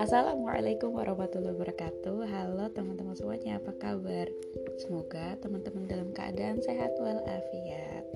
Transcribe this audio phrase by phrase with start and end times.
[0.00, 2.16] Assalamualaikum warahmatullahi wabarakatuh.
[2.32, 4.24] Halo teman-teman semuanya, apa kabar?
[4.80, 8.08] Semoga teman-teman dalam keadaan sehat walafiat.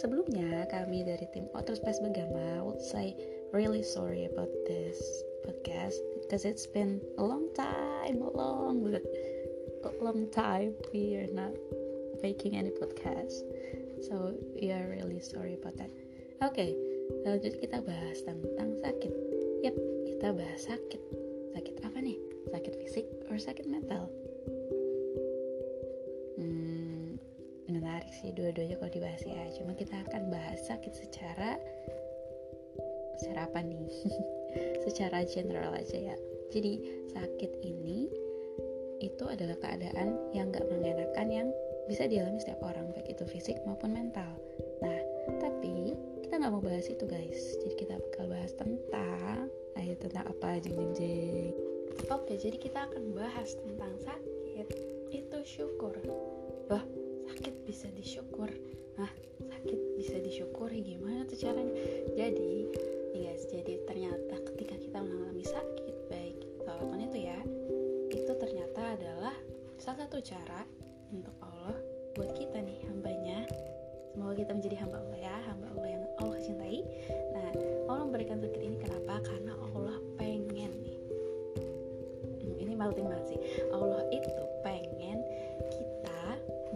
[0.00, 3.12] Sebelumnya, kami dari tim Outer Space Begama would say
[3.52, 4.96] really sorry about this
[5.44, 11.52] podcast Because it's been a long time, a long, a long time we are not
[12.24, 13.44] making any podcast.
[14.00, 15.92] So we are really sorry about that
[16.40, 16.70] Oke, okay,
[17.28, 19.12] lanjut kita bahas tentang sakit
[19.60, 19.76] Yap,
[20.08, 21.02] kita bahas sakit.
[21.52, 22.16] Sakit apa nih?
[22.48, 24.08] Sakit fisik or sakit mental?
[26.40, 27.20] Hmm,
[27.68, 29.52] menarik sih dua-duanya kalau dibahas ya.
[29.52, 31.60] Cuma kita akan bahas sakit secara
[33.20, 33.84] secara apa nih?
[34.88, 36.16] secara general aja ya.
[36.48, 38.08] Jadi sakit ini
[39.04, 41.48] itu adalah keadaan yang gak mengenakan yang
[41.84, 44.40] bisa dialami setiap orang baik itu fisik maupun mental.
[46.50, 47.42] Nggak mau bahas itu guys.
[47.62, 49.46] Jadi kita bakal bahas tentang
[49.78, 51.54] ayo tentang apa jeng jeng jeng?
[52.10, 54.66] Oke jadi kita akan bahas tentang sakit.
[55.14, 55.94] Itu syukur.
[56.66, 56.82] Wah
[57.30, 58.50] sakit bisa disyukur.
[58.98, 59.06] Nah
[59.38, 60.82] sakit bisa disyukuri.
[60.82, 61.70] Gimana tuh caranya?
[62.18, 62.66] Jadi
[63.14, 66.34] guys jadi ternyata ketika kita mengalami sakit baik
[66.66, 67.38] apa pun itu ya
[68.10, 69.38] itu ternyata adalah
[69.78, 70.66] salah satu cara
[71.14, 71.78] untuk Allah
[72.18, 73.46] buat kita nih hambanya
[74.10, 76.82] semoga kita menjadi hamba Allah ya hamba Allah yang Allah cintai.
[77.32, 77.50] Nah
[77.88, 79.22] Allah memberikan sakit ini kenapa?
[79.22, 80.98] Karena Allah pengen nih.
[82.42, 83.40] Hmm, ini melting banget sih
[83.72, 85.18] Allah itu pengen
[85.72, 86.22] kita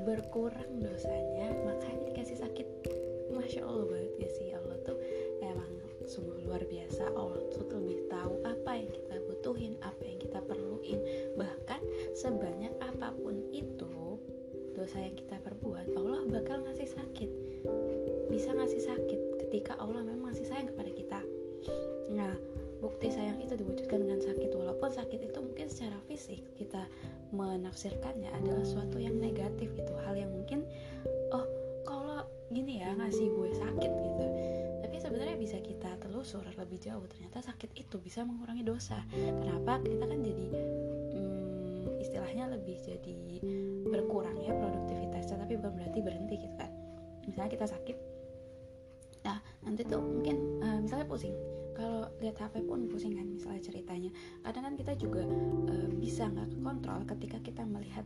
[0.09, 2.67] berkurang dosanya makanya dikasih sakit.
[3.35, 4.97] Masya Allah banget ya sih Allah tuh
[5.45, 5.73] emang
[6.09, 7.13] sungguh luar biasa.
[7.13, 7.44] Allah
[14.85, 17.31] dosa yang kita perbuat Allah bakal ngasih sakit.
[18.29, 21.21] Bisa ngasih sakit ketika Allah memang masih sayang kepada kita.
[22.13, 22.37] Nah,
[22.85, 24.53] bukti sayang itu diwujudkan dengan sakit.
[24.53, 26.85] Walaupun sakit itu mungkin secara fisik kita
[27.33, 29.93] menafsirkannya adalah suatu yang negatif itu.
[30.05, 30.69] Hal yang mungkin
[31.33, 31.49] oh
[31.89, 34.25] kalau gini ya ngasih gue sakit gitu.
[34.85, 37.09] Tapi sebenarnya bisa kita telusur lebih jauh.
[37.09, 39.01] Ternyata sakit itu bisa mengurangi dosa.
[39.17, 39.81] Kenapa?
[39.81, 40.47] Kita kan jadi
[41.17, 43.17] hmm, istilahnya lebih jadi
[43.95, 44.53] berkurang ya
[45.65, 46.69] bukan berarti berhenti gitu kan.
[47.25, 47.97] Misalnya kita sakit.
[49.25, 51.33] Nah nanti tuh mungkin uh, misalnya pusing.
[51.73, 54.13] Kalau lihat HP pun pusing kan misalnya ceritanya.
[54.45, 55.25] Kadang kan kita juga
[55.73, 58.05] uh, bisa nggak kontrol ketika kita melihat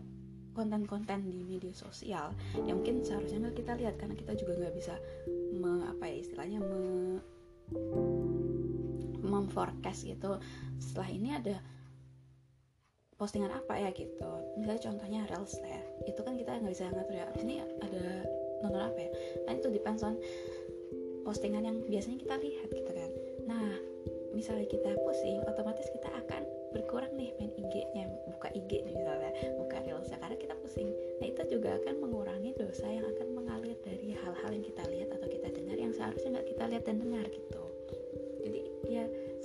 [0.54, 2.30] konten-konten di media sosial.
[2.62, 4.94] Yang mungkin seharusnya nggak kita lihat karena kita juga nggak bisa
[5.58, 6.82] me, apa ya istilahnya me,
[9.26, 10.38] memforecast gitu.
[10.78, 11.58] Setelah ini ada
[13.18, 14.30] postingan apa ya gitu.
[14.54, 15.82] Misalnya contohnya reels ya.
[16.06, 17.26] Itu kan kita nggak bisa ngatur ya.
[17.34, 18.02] Ini ada
[18.62, 19.10] nonton apa ya?
[19.44, 20.14] Kan itu depends on
[21.26, 23.10] postingan yang biasanya kita lihat gitu kan.
[23.50, 23.66] Nah
[24.32, 28.06] misalnya kita pusing otomatis kita akan berkurang nih main IG-nya.
[28.38, 30.88] Buka IG nih misalnya buka reels karena kita pusing.
[31.18, 35.26] Nah itu juga akan mengurangi dosa yang akan mengalir dari hal-hal yang kita lihat atau
[35.26, 37.47] kita dengar yang seharusnya nggak kita lihat dan dengar gitu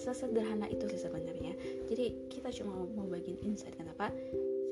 [0.03, 1.55] sesederhana itu sih sebenarnya.
[1.87, 4.11] Jadi kita cuma mau bagiin insight kenapa?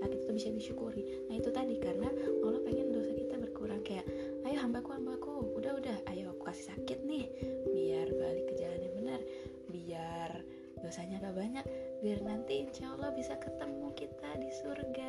[0.04, 1.08] Sakit itu bisa disyukuri.
[1.32, 2.12] Nah itu tadi karena
[2.44, 3.80] Allah pengen dosa kita berkurang.
[3.88, 4.04] Kayak
[4.44, 7.32] ayo hambaku hambaku udah udah ayo aku kasih sakit nih
[7.72, 9.22] biar balik ke jalan yang benar
[9.72, 10.32] biar
[10.82, 11.66] dosanya gak banyak
[12.02, 15.01] biar nanti insya Allah bisa ketemu kita di surga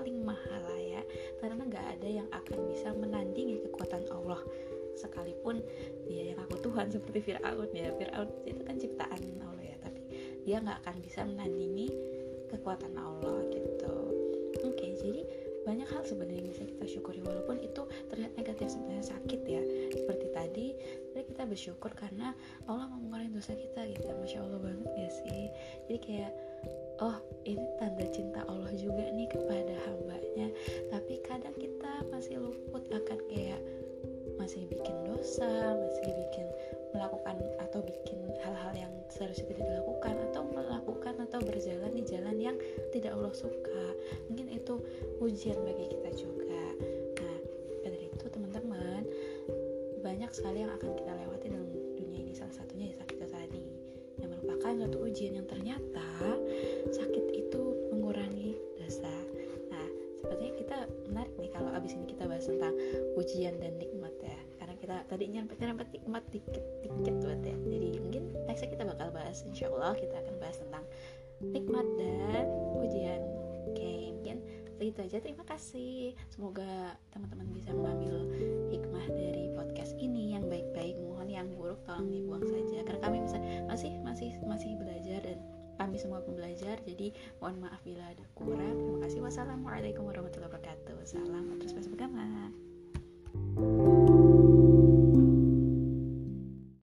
[0.00, 1.00] paling mahal ya.
[1.40, 4.40] Karena nggak ada yang akan bisa menandingi kekuatan Allah.
[4.96, 5.60] Sekalipun
[6.08, 7.92] dia yang aku Tuhan seperti Fir'aun ya.
[7.96, 10.00] Fir'aun itu kan ciptaan Allah ya tapi
[10.44, 11.88] dia nggak akan bisa menandingi
[12.48, 13.96] kekuatan Allah gitu.
[14.64, 15.22] Oke jadi
[15.66, 19.62] banyak hal sebenarnya yang bisa kita syukuri walaupun itu terlihat negatif sebenarnya sakit ya.
[19.92, 20.66] Seperti tadi
[21.12, 22.32] tapi kita bersyukur karena
[22.70, 24.06] Allah mengurangi dosa kita gitu.
[24.06, 25.44] Masya Allah banget ya sih.
[25.90, 26.32] Jadi kayak
[27.02, 29.55] oh ini tanda cinta Allah juga nih kepada
[32.96, 33.60] akan kayak
[34.36, 36.46] masih bikin dosa masih bikin
[36.92, 42.56] melakukan atau bikin hal-hal yang seharusnya tidak dilakukan atau melakukan atau berjalan di jalan yang
[42.92, 43.84] tidak Allah suka.
[44.28, 44.74] Mungkin itu
[45.20, 46.62] ujian bagi kita juga.
[47.20, 47.38] Nah
[47.84, 49.02] dari itu teman-teman
[50.04, 52.32] banyak sekali yang akan kita lewati dalam dunia ini.
[52.36, 53.62] Salah satunya ya sakit tadi.
[54.20, 56.35] Yang merupakan suatu ujian yang ternyata
[63.26, 64.38] ujian dan nikmat ya.
[64.62, 67.56] Karena kita tadi nyerempet nyerempet nikmat dikit dikit buat ya.
[67.58, 70.84] Jadi mungkin nextnya kita bakal bahas insya Allah kita akan bahas tentang
[71.42, 72.46] nikmat dan
[72.80, 73.20] ujian
[73.66, 74.36] oke mungkin
[74.78, 75.18] segitu aja.
[75.18, 76.14] Terima kasih.
[76.30, 78.30] Semoga teman-teman bisa mengambil
[78.70, 80.94] hikmah dari podcast ini yang baik-baik.
[81.02, 82.86] Mohon yang buruk tolong dibuang saja.
[82.86, 85.42] Karena kami bisa masih masih masih belajar dan
[85.76, 88.80] kami semua pembelajar jadi mohon maaf bila ada kurang.
[88.80, 89.18] Terima kasih.
[89.20, 90.94] Wassalamualaikum warahmatullahi wabarakatuh.
[91.04, 92.06] Salam terus bersama
[93.56, 93.95] Thank you.